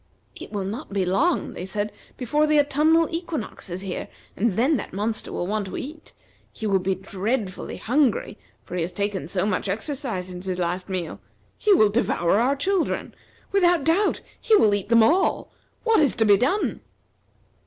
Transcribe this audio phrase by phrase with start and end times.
[0.35, 4.75] "It will not be long," they said, "before the autumnal equinox is here, and then
[4.77, 6.15] that monster will want to eat.
[6.51, 10.89] He will be dreadfully hungry, for he has taken so much exercise since his last
[10.89, 11.19] meal.
[11.55, 13.13] He will devour our children.
[13.51, 15.51] Without doubt, he will eat them all.
[15.83, 16.81] What is to be done?"